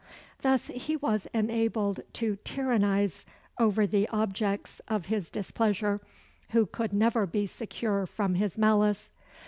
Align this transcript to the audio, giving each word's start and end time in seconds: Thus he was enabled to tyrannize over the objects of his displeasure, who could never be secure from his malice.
Thus 0.41 0.65
he 0.73 0.95
was 0.95 1.27
enabled 1.31 1.99
to 2.13 2.37
tyrannize 2.37 3.23
over 3.59 3.85
the 3.85 4.07
objects 4.07 4.81
of 4.87 5.05
his 5.05 5.29
displeasure, 5.29 6.01
who 6.49 6.65
could 6.65 6.91
never 6.91 7.27
be 7.27 7.45
secure 7.45 8.07
from 8.07 8.33
his 8.33 8.57
malice. 8.57 9.11